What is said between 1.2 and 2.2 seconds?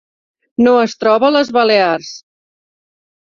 a les Balears.